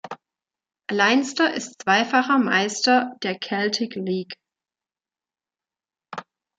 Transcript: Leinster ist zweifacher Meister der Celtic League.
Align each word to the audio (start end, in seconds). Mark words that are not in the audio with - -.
Leinster 0.89 1.53
ist 1.53 1.83
zweifacher 1.83 2.39
Meister 2.39 3.15
der 3.21 3.37
Celtic 3.39 3.93
League. 3.93 4.33